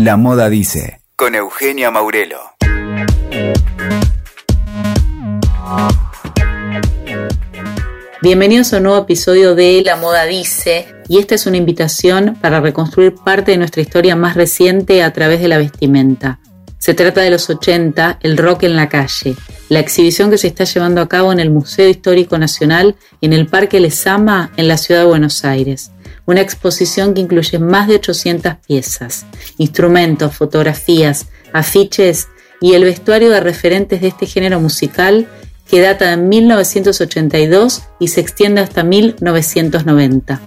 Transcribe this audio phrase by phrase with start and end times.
[0.00, 2.38] La moda dice, con Eugenia Maurelo.
[8.22, 12.60] Bienvenidos a un nuevo episodio de La Moda Dice, y esta es una invitación para
[12.60, 16.38] reconstruir parte de nuestra historia más reciente a través de la vestimenta.
[16.78, 19.34] Se trata de los 80, el rock en la calle,
[19.68, 23.32] la exhibición que se está llevando a cabo en el Museo Histórico Nacional y en
[23.32, 25.90] el Parque Lesama en la ciudad de Buenos Aires.
[26.28, 29.24] Una exposición que incluye más de 800 piezas,
[29.56, 32.28] instrumentos, fotografías, afiches
[32.60, 35.26] y el vestuario de referentes de este género musical
[35.70, 40.38] que data de 1982 y se extiende hasta 1990.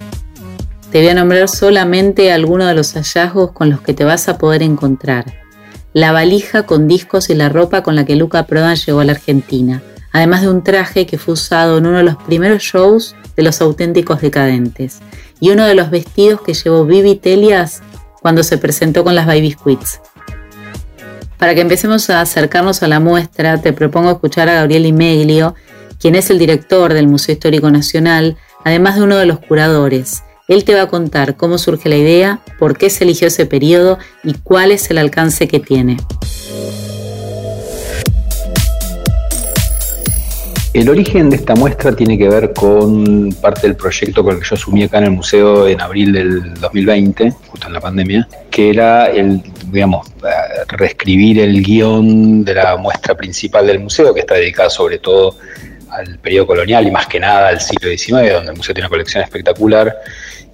[0.92, 4.38] Te voy a nombrar solamente algunos de los hallazgos con los que te vas a
[4.38, 5.34] poder encontrar.
[5.94, 9.12] La valija con discos y la ropa con la que Luca Prodan llegó a la
[9.14, 13.42] Argentina, además de un traje que fue usado en uno de los primeros shows de
[13.42, 15.00] los auténticos decadentes,
[15.42, 17.82] y uno de los vestidos que llevó Vivi Telias
[18.20, 20.00] cuando se presentó con las Baby Squids.
[21.36, 25.56] Para que empecemos a acercarnos a la muestra, te propongo escuchar a Gabriel Imeglio,
[25.98, 30.22] quien es el director del Museo Histórico Nacional, además de uno de los curadores.
[30.46, 33.98] Él te va a contar cómo surge la idea, por qué se eligió ese periodo
[34.22, 35.96] y cuál es el alcance que tiene.
[40.74, 44.48] El origen de esta muestra tiene que ver con parte del proyecto con el que
[44.48, 48.70] yo asumí acá en el museo en abril del 2020, justo en la pandemia, que
[48.70, 50.08] era el, digamos,
[50.68, 55.36] reescribir el guion de la muestra principal del museo, que está dedicada sobre todo
[55.90, 58.90] al periodo colonial y más que nada al siglo XIX, donde el museo tiene una
[58.90, 59.94] colección espectacular,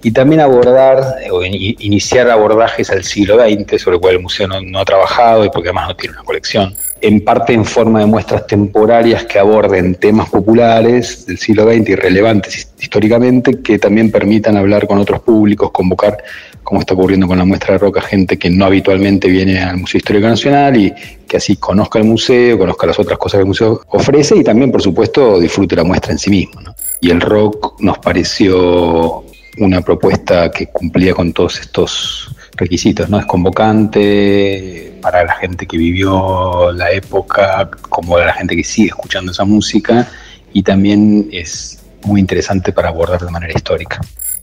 [0.03, 4.59] y también abordar o iniciar abordajes al siglo XX, sobre el cual el museo no,
[4.59, 8.05] no ha trabajado y porque además no tiene una colección en parte en forma de
[8.05, 14.57] muestras temporarias que aborden temas populares del siglo XX y relevantes históricamente, que también permitan
[14.57, 16.17] hablar con otros públicos, convocar,
[16.63, 19.99] como está ocurriendo con la muestra de roca, gente que no habitualmente viene al Museo
[19.99, 20.93] Histórico Nacional y
[21.27, 24.71] que así conozca el museo, conozca las otras cosas que el museo ofrece y también,
[24.71, 26.61] por supuesto, disfrute la muestra en sí mismo.
[27.01, 29.23] Y el rock nos pareció
[29.57, 33.19] una propuesta que cumplía con todos estos requisitos, ¿no?
[33.19, 39.31] Es convocante para la gente que vivió la época, como la gente que sigue escuchando
[39.31, 40.07] esa música,
[40.53, 43.99] y también es muy interesante para abordar de manera histórica.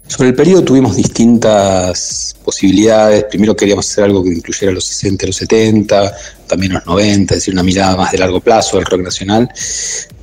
[0.09, 3.25] Sobre el periodo tuvimos distintas posibilidades.
[3.25, 6.17] Primero queríamos hacer algo que incluyera los 60 los 70,
[6.47, 9.51] también los 90, es decir, una mirada más de largo plazo del rock nacional.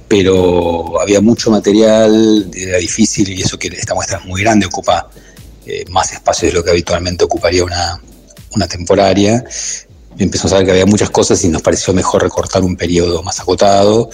[0.07, 5.09] Pero había mucho material, era difícil y eso que esta muestra es muy grande, ocupa
[5.65, 7.99] eh, más espacio de lo que habitualmente ocuparía una,
[8.55, 9.43] una temporaria.
[10.17, 13.39] Empezamos a ver que había muchas cosas y nos pareció mejor recortar un periodo más
[13.39, 14.09] acotado.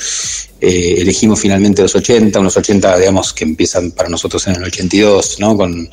[0.62, 5.40] Eh, elegimos finalmente los 80, unos 80, digamos, que empiezan para nosotros en el 82,
[5.40, 5.58] ¿no?
[5.58, 5.90] Con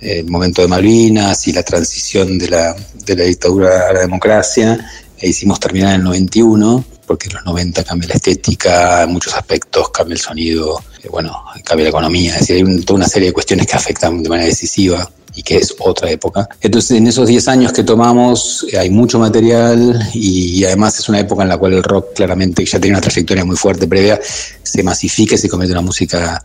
[0.00, 4.00] eh, el momento de Malvinas y la transición de la, de la dictadura a la
[4.00, 4.90] democracia.
[5.18, 9.34] E hicimos terminar en el 91, porque en los 90 cambia la estética, en muchos
[9.34, 13.32] aspectos cambia el sonido, bueno, cambia la economía, es decir, hay toda una serie de
[13.32, 16.48] cuestiones que afectan de manera decisiva y que es otra época.
[16.60, 21.20] Entonces, en esos 10 años que tomamos eh, hay mucho material y además es una
[21.20, 24.20] época en la cual el rock claramente ya tiene una trayectoria muy fuerte previa,
[24.62, 26.44] se masifica y se convierte en una música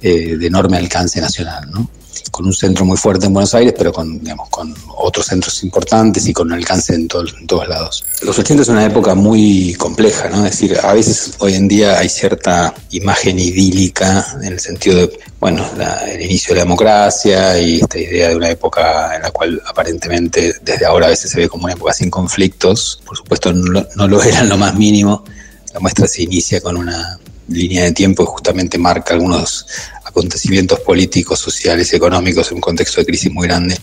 [0.00, 1.88] eh, de enorme alcance nacional, ¿no?
[2.30, 6.26] Con un centro muy fuerte en Buenos Aires, pero con, digamos, con otros centros importantes
[6.26, 8.04] y con alcance en, en todos lados.
[8.22, 10.44] Los 80 es una época muy compleja, ¿no?
[10.46, 15.18] Es decir, a veces hoy en día hay cierta imagen idílica en el sentido de,
[15.40, 15.64] bueno,
[16.06, 20.54] el inicio de la democracia y esta idea de una época en la cual aparentemente
[20.62, 23.00] desde ahora a veces se ve como una época sin conflictos.
[23.04, 25.24] Por supuesto, no, no lo era en lo más mínimo.
[25.72, 27.18] La muestra se inicia con una
[27.48, 29.66] línea de tiempo que justamente marca algunos
[30.12, 33.76] acontecimientos políticos, sociales económicos en un contexto de crisis muy grande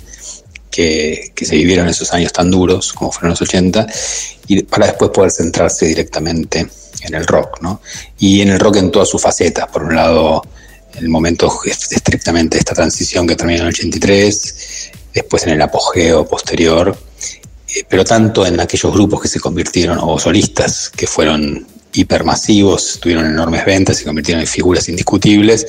[0.69, 3.87] que, se vivieron en esos años tan duros como fueron los 80,
[4.47, 6.67] y para después poder centrarse directamente
[7.01, 7.81] en el rock, ¿no?
[8.19, 10.43] Y en el rock en todas sus facetas, por un lado,
[10.93, 16.27] el momento estrictamente de esta transición que termina en el 83, después en el apogeo
[16.27, 16.95] posterior,
[17.75, 23.25] eh, pero tanto en aquellos grupos que se convirtieron, o solistas que fueron hipermasivos, tuvieron
[23.25, 25.65] enormes ventas, se convirtieron en figuras indiscutibles,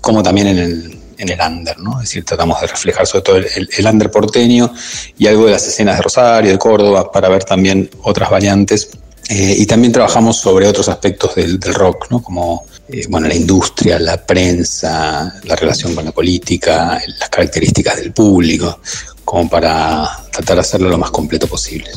[0.00, 2.00] como también en el, en el under, ¿no?
[2.00, 4.72] Es decir, tratamos de reflejar sobre todo el, el, under porteño
[5.18, 8.90] y algo de las escenas de Rosario, de Córdoba, para ver también otras variantes.
[9.28, 12.22] Eh, y también trabajamos sobre otros aspectos del, del rock, ¿no?
[12.22, 18.12] Como eh, bueno, la industria, la prensa, la relación con la política, las características del
[18.12, 18.80] público,
[19.24, 21.90] como para tratar de hacerlo lo más completo posible.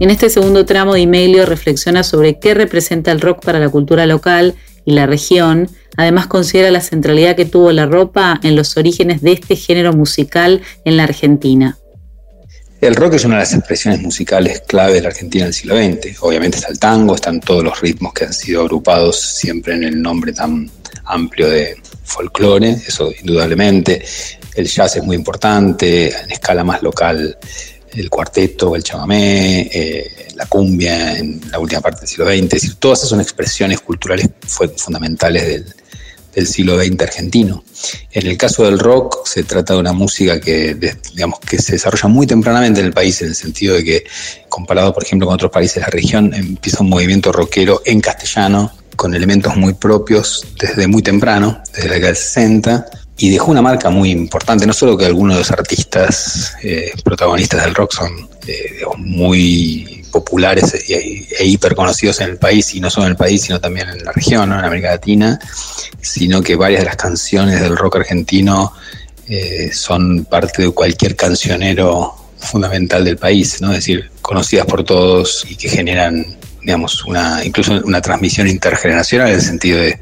[0.00, 4.06] En este segundo tramo, Di Meglio reflexiona sobre qué representa el rock para la cultura
[4.06, 4.54] local
[4.84, 5.68] y la región,
[5.98, 10.62] Además considera la centralidad que tuvo la ropa en los orígenes de este género musical
[10.84, 11.76] en la Argentina.
[12.80, 16.22] El rock es una de las expresiones musicales clave de la Argentina del siglo XX.
[16.22, 20.00] Obviamente está el tango, están todos los ritmos que han sido agrupados siempre en el
[20.00, 20.70] nombre tan
[21.06, 21.74] amplio de
[22.04, 24.00] folclore, eso indudablemente.
[24.54, 27.36] El jazz es muy importante, en escala más local
[27.92, 32.54] el cuarteto, el chamamé, eh, la cumbia en la última parte del siglo XX.
[32.54, 34.28] Es todas esas son expresiones culturales
[34.76, 35.74] fundamentales del,
[36.34, 37.64] del siglo XX argentino.
[38.12, 40.76] En el caso del rock se trata de una música que,
[41.14, 44.04] digamos, que se desarrolla muy tempranamente en el país, en el sentido de que,
[44.48, 48.72] comparado por ejemplo con otros países de la región, empieza un movimiento rockero en castellano,
[48.96, 52.86] con elementos muy propios desde muy temprano, desde la década del 60,
[53.18, 57.64] y dejó una marca muy importante, no solo que algunos de los artistas eh, protagonistas
[57.64, 62.90] del rock son eh, muy populares e, e, hiper conocidos en el país, y no
[62.90, 65.38] solo en el país, sino también en la región, en América Latina,
[66.00, 68.72] sino que varias de las canciones del rock argentino
[69.28, 73.70] eh, son parte de cualquier cancionero fundamental del país, ¿no?
[73.70, 76.24] es decir, conocidas por todos y que generan,
[76.62, 79.98] digamos, una, incluso una transmisión intergeneracional en el sentido de,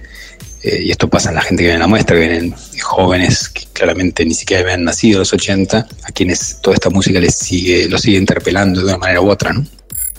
[0.67, 3.49] eh, y esto pasa en la gente que viene a la muestra, que vienen jóvenes
[3.49, 7.37] que claramente ni siquiera habían nacido en los 80, a quienes toda esta música les
[7.37, 9.65] sigue, los sigue interpelando de una manera u otra, ¿no?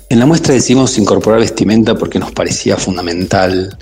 [0.09, 3.77] En la muestra decidimos incorporar vestimenta porque nos parecía fundamental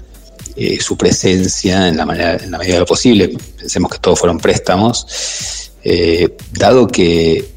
[0.56, 3.38] eh, su presencia en la, manera, medida de lo posible.
[3.60, 7.48] Pensemos que todos fueron préstamos, eh, dado que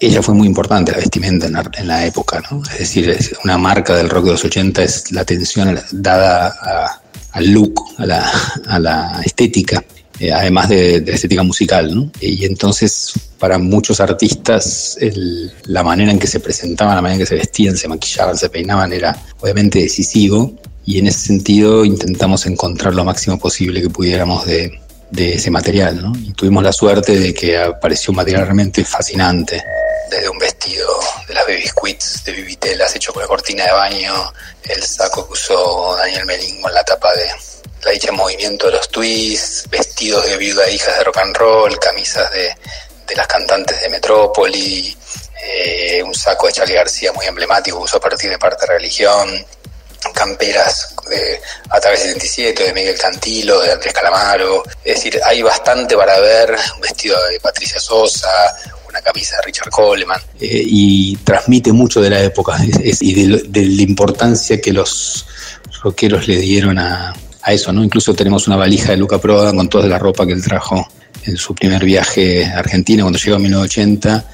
[0.00, 2.42] ella fue muy importante, la vestimenta en la, época.
[2.50, 2.62] ¿no?
[2.72, 6.99] Es decir, una marca del rock de los 80 es la atención dada
[7.32, 8.30] al look, a la,
[8.66, 9.84] a la estética.
[10.20, 11.94] Eh, además de, la estética musical.
[11.94, 12.10] ¿no?
[12.20, 14.98] Y entonces, para muchos artistas,
[15.64, 18.50] la manera en que se presentaban, la manera en que se vestían, se maquillaban, se
[18.50, 20.52] peinaban, era obviamente decisivo.
[20.84, 24.78] Y en ese sentido intentamos encontrar lo máximo posible que pudiéramos de,
[25.16, 26.02] ese material.
[26.02, 26.12] ¿no?
[26.18, 29.62] Y tuvimos la suerte de que apareció un material realmente fascinante.
[30.08, 30.98] Desde un vestido
[31.28, 34.32] de las Baby Squids de Vivitelas hecho con la cortina de baño,
[34.64, 37.30] el saco que usó Daniel Melingo en la tapa de,
[37.82, 41.78] la dicha movimiento de los twists, vestidos de viuda e hijas de rock and roll,
[41.78, 42.54] camisas de,
[43.16, 44.96] las cantantes de Metrópoli,
[45.42, 48.74] eh, un saco de Charlie García muy emblemático que usó a partir de parte de
[48.74, 49.44] religión,
[50.14, 54.62] camperas de A través de 77, de Miguel Cantilo, de Andrés Calamaro.
[54.84, 58.56] Es decir, hay bastante para ver, un vestido de Patricia Sosa,
[59.02, 62.56] camisa de Richard Coleman, eh, y transmite mucho de la época
[63.00, 65.26] y de, la importancia que los
[65.82, 67.12] rockeros le dieron a,
[67.42, 67.82] a eso, ¿no?
[67.82, 70.86] Incluso tenemos una valija de Luca Prodan con toda la ropa que él trajo
[71.24, 74.24] en su primer viaje a Argentina cuando llegó en 1980,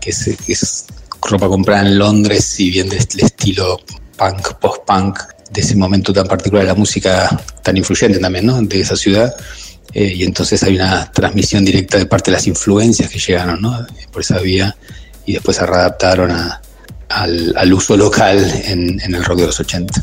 [0.00, 0.86] que es,
[1.22, 3.80] ropa comprada en Londres y bien del estilo
[4.18, 5.18] punk, post-punk,
[5.50, 8.60] de ese momento tan particular de la música tan influyente también, ¿no?
[8.60, 9.34] De esa ciudad.
[9.92, 13.86] Eh, y entonces hay una transmisión directa de parte de las influencias que llegaron, ¿no?
[14.10, 14.74] Por esa vía
[15.26, 16.32] y después se readaptaron
[17.08, 20.02] al, uso local en, el rock de los 80.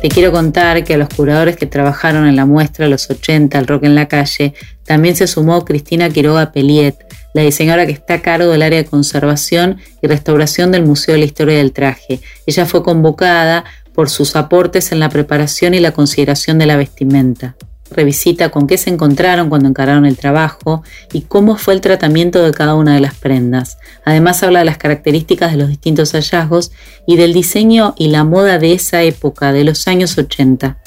[0.00, 3.66] Te quiero contar que a los curadores que trabajaron en la muestra Los 80, el
[3.66, 4.54] rock en la calle,
[4.84, 6.94] también se sumó Cristina Quiroga Peliet,
[7.34, 11.20] la diseñadora que está a cargo del área de conservación y restauración del Museo de
[11.20, 12.20] la Historia del Traje.
[12.46, 13.64] Ella fue convocada
[13.96, 17.56] por sus aportes en la preparación y la consideración de la vestimenta
[17.90, 22.52] revisita con qué se encontraron cuando encararon el trabajo y cómo fue el tratamiento de
[22.52, 23.78] cada una de las prendas.
[24.04, 26.72] Además habla de las características de los distintos hallazgos
[27.06, 30.78] y del diseño y la moda de esa época, de los años 80.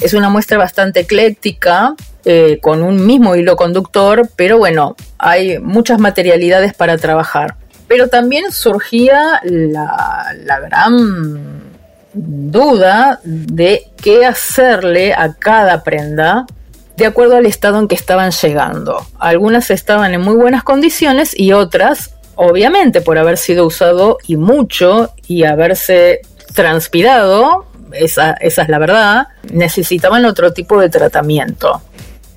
[0.00, 5.98] Es una muestra bastante ecléctica, eh, con un mismo hilo conductor, pero bueno, hay muchas
[5.98, 7.56] materialidades para trabajar.
[7.88, 11.62] Pero también surgía la, la gran
[12.14, 16.46] duda de qué hacerle a cada prenda
[16.96, 19.04] de acuerdo al estado en que estaban llegando.
[19.18, 25.12] Algunas estaban en muy buenas condiciones y otras, obviamente por haber sido usado y mucho
[25.26, 26.20] y haberse
[26.54, 31.82] transpirado, esa, esa es la verdad, necesitaban otro tipo de tratamiento.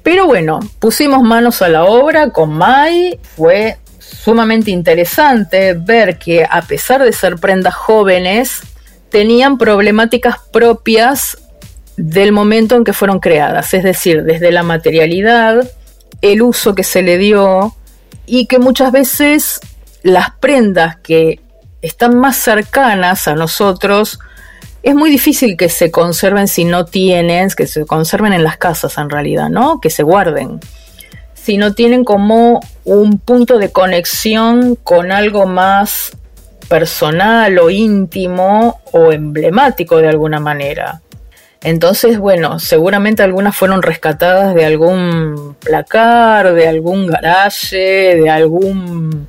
[0.02, 3.78] Pero bueno, pusimos manos a la obra con Mai, fue
[4.08, 8.62] sumamente interesante ver que a pesar de ser prendas jóvenes,
[9.10, 11.38] tenían problemáticas propias
[11.98, 15.68] del momento en que fueron creadas, es decir, desde la materialidad,
[16.22, 17.76] el uso que se le dio
[18.26, 19.60] y que muchas veces
[20.04, 21.40] las prendas que
[21.82, 24.20] están más cercanas a nosotros
[24.84, 28.98] es muy difícil que se conserven si no tienen, que se conserven en las casas
[28.98, 29.82] en realidad, ¿no?
[29.82, 30.60] Que se guarden.
[31.34, 36.12] Si no tienen como un punto de conexión con algo más
[36.70, 41.02] personal o íntimo o emblemático de alguna manera.
[41.64, 49.28] Entonces, bueno, seguramente algunas fueron rescatadas de algún placar, de algún garaje, de algún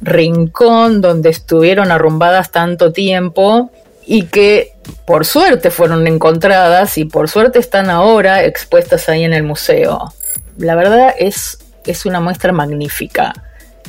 [0.00, 3.72] rincón donde estuvieron arrumbadas tanto tiempo
[4.06, 4.74] y que
[5.04, 10.14] por suerte fueron encontradas y por suerte están ahora expuestas ahí en el museo.
[10.58, 13.32] La verdad es, es una muestra magnífica,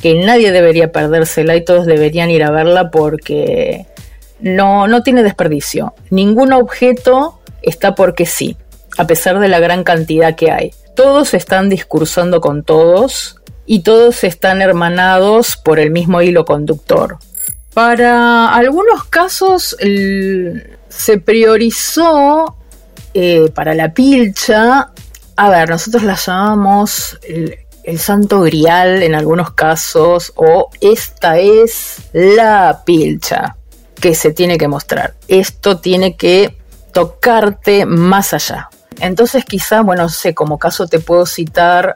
[0.00, 3.86] que nadie debería perdérsela y todos deberían ir a verla porque
[4.40, 5.94] no, no tiene desperdicio.
[6.10, 8.56] Ningún objeto está porque sí,
[8.98, 10.72] a pesar de la gran cantidad que hay.
[10.94, 17.18] Todos están discursando con todos y todos están hermanados por el mismo hilo conductor.
[17.72, 19.76] Para algunos casos
[20.88, 22.56] se priorizó
[23.14, 24.90] eh, para la pilcha,
[25.36, 27.18] a ver, nosotros la llamamos
[27.84, 33.56] el santo grial en algunos casos o esta es la pilcha
[34.00, 35.14] que se tiene que mostrar.
[35.28, 36.56] Esto tiene que
[36.92, 38.68] tocarte más allá.
[39.00, 41.94] Entonces quizá, bueno, sé, como caso te puedo citar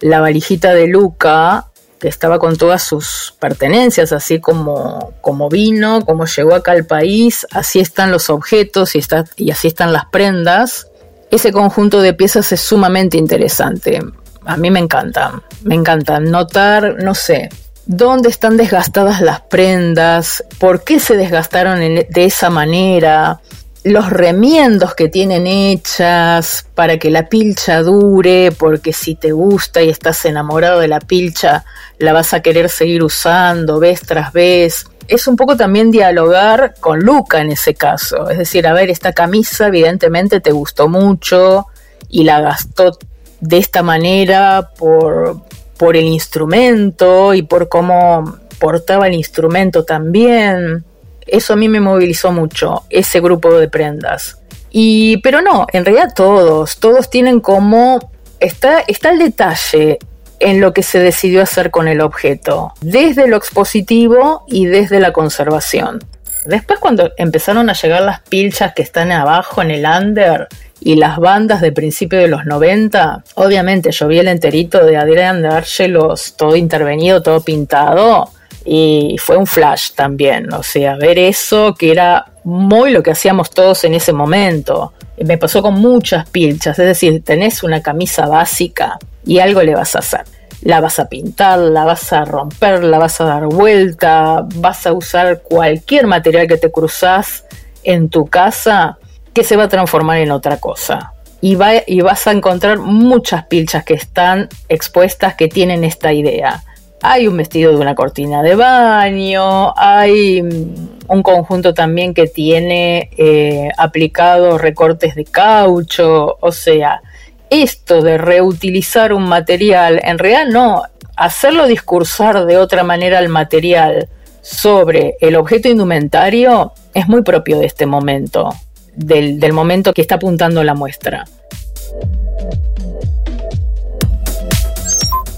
[0.00, 1.66] la valijita de Luca,
[1.98, 7.46] que estaba con todas sus pertenencias, así como, como vino, como llegó acá al país,
[7.52, 10.88] así están los objetos y así están las prendas.
[11.30, 14.00] Ese conjunto de piezas es sumamente interesante.
[14.46, 17.48] A mí me encanta, me encanta notar, no sé,
[17.86, 23.40] dónde están desgastadas las prendas, por qué se desgastaron de esa manera,
[23.86, 29.88] los remiendos que tienen hechas para que la pilcha dure, porque si te gusta y
[29.88, 31.64] estás enamorado de la pilcha,
[31.98, 34.86] la vas a querer seguir usando vez tras vez.
[35.06, 38.28] Es un poco también dialogar con Luca en ese caso.
[38.28, 41.66] Es decir, a ver, esta camisa evidentemente te gustó mucho
[42.08, 42.98] y la gastó
[43.46, 45.42] de esta manera por,
[45.76, 50.84] por el instrumento y por cómo portaba el instrumento también
[51.26, 54.38] eso a mí me movilizó mucho, ese grupo de prendas.
[54.70, 59.98] Y, pero no, en realidad todos, todos tienen como, está, está el detalle
[60.38, 65.12] en lo que se decidió hacer con el objeto, desde lo expositivo y desde la
[65.12, 66.04] conservación.
[66.44, 70.46] Después cuando empezaron a llegar las pilchas que están abajo en el under
[70.80, 75.42] y las bandas de principio de los 90, obviamente yo vi el enterito de Adrián
[75.42, 78.30] Dargelos todo intervenido, todo pintado,
[78.64, 83.50] y fue un flash también, o sea, ver eso que era muy lo que hacíamos
[83.50, 84.92] todos en ese momento.
[85.24, 89.94] Me pasó con muchas pilchas, es decir, tenés una camisa básica y algo le vas
[89.94, 90.24] a hacer.
[90.62, 94.92] La vas a pintar, la vas a romper, la vas a dar vuelta, vas a
[94.92, 97.44] usar cualquier material que te cruzas
[97.84, 98.98] en tu casa
[99.36, 101.12] que se va a transformar en otra cosa.
[101.42, 106.64] Y, va, y vas a encontrar muchas pilchas que están expuestas que tienen esta idea.
[107.02, 113.10] Hay un vestido de una cortina de baño, hay mm, un conjunto también que tiene
[113.18, 117.02] eh, aplicados recortes de caucho, o sea,
[117.50, 120.82] esto de reutilizar un material, en realidad no,
[121.14, 124.08] hacerlo discursar de otra manera el material
[124.40, 128.54] sobre el objeto indumentario es muy propio de este momento,
[128.96, 131.24] del, del momento que está apuntando la muestra.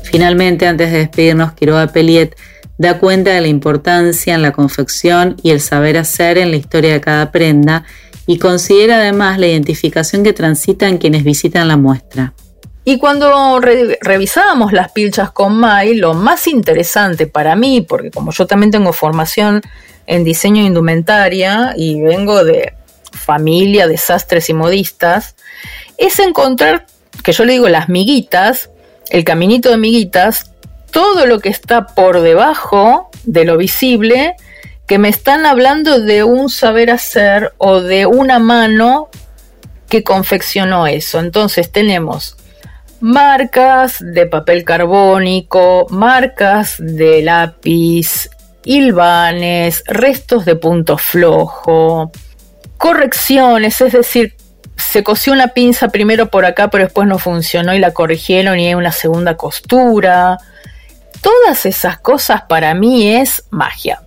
[0.05, 2.35] Finalmente, antes de despedirnos, Quiroga Peliet
[2.79, 6.93] da cuenta de la importancia en la confección y el saber hacer en la historia
[6.93, 7.85] de cada prenda
[8.27, 12.33] y considera además la identificación que transitan quienes visitan la muestra.
[12.85, 18.47] Y cuando revisábamos las pilchas con Mai, lo más interesante para mí, porque como yo
[18.47, 19.61] también tengo formación
[20.07, 22.73] en diseño indumentaria y vengo de
[23.13, 25.37] familia de sastres y modistas,
[25.97, 26.87] es encontrar,
[27.23, 28.71] que yo le digo las miguitas,
[29.11, 30.53] el caminito de miguitas,
[30.91, 34.35] todo lo que está por debajo de lo visible,
[34.87, 39.09] que me están hablando de un saber hacer o de una mano
[39.89, 41.21] que confeccionó eso.
[41.21, 42.37] Entonces tenemos
[43.01, 48.31] marcas de papel carbónico, marcas de lápiz,
[48.65, 52.11] hilvanes, restos de punto flojo,
[52.79, 54.35] correcciones, es decir,
[54.77, 58.69] se cosió una pinza primero por acá, pero después no funcionó y la corrigieron y
[58.69, 60.39] hay una segunda costura.
[61.21, 64.01] Todas esas cosas para mí es magia.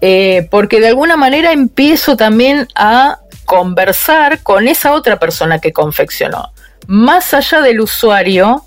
[0.00, 6.52] Eh, porque de alguna manera empiezo también a conversar con esa otra persona que confeccionó.
[6.86, 8.64] Más allá del usuario,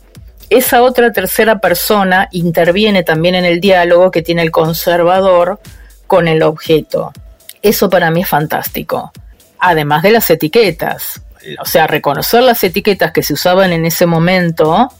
[0.49, 5.59] esa otra tercera persona interviene también en el diálogo que tiene el conservador
[6.07, 7.13] con el objeto.
[7.61, 9.11] Eso para mí es fantástico
[9.59, 11.21] además de las etiquetas.
[11.61, 14.91] O sea, reconocer las etiquetas que se usaban en ese momento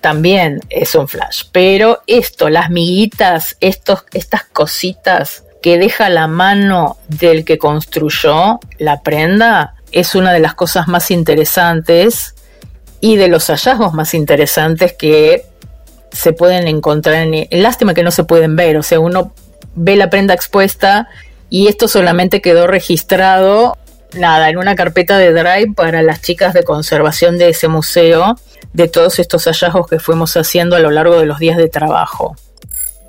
[0.00, 1.44] también es un flash.
[1.52, 9.02] Pero esto, las miguitas, estos, estas cositas, que deja la mano del que construyó la
[9.02, 12.34] prenda es una de las cosas más interesantes
[13.00, 15.44] y de los hallazgos más interesantes que
[16.12, 17.48] se pueden encontrar en...
[17.50, 19.32] Lástima que no se pueden ver, o sea, uno
[19.74, 21.08] ve la prenda expuesta
[21.56, 23.78] y esto solamente quedó registrado,
[24.12, 28.36] nada, en una carpeta de Drive para las chicas de conservación de ese museo,
[28.74, 32.36] de todos estos hallazgos que fuimos haciendo a lo largo de los días de trabajo.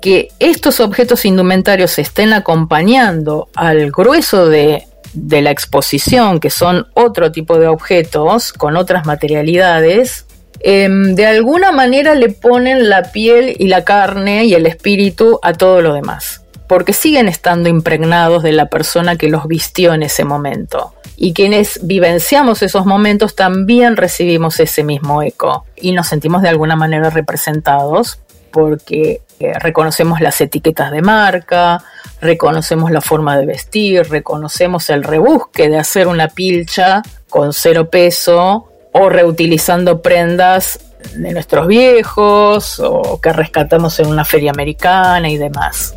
[0.00, 7.58] Que estos objetos indumentarios estén acompañando al grueso de, la exposición, que son otro tipo
[7.58, 10.24] de objetos con otras materialidades,
[10.60, 15.52] em, de alguna manera le ponen la piel y la carne y el espíritu a
[15.52, 20.24] todo lo demás porque siguen estando impregnados de la persona que los vistió en ese
[20.24, 20.94] momento.
[21.16, 26.76] Y quienes vivenciamos esos momentos también recibimos ese mismo eco y nos sentimos de alguna
[26.76, 28.20] manera representados
[28.52, 31.82] porque eh, reconocemos las etiquetas de marca,
[32.20, 38.68] reconocemos la forma de vestir, reconocemos el rebusque de hacer una pilcha con cero peso
[38.92, 40.80] o reutilizando prendas
[41.14, 45.94] de nuestros viejos o que rescatamos en una feria americana y demás.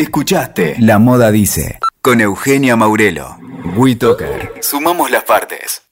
[0.00, 3.36] Escuchaste La Moda Dice con Eugenia Maurelo.
[3.76, 4.54] WeToker.
[4.62, 5.89] Sumamos las partes.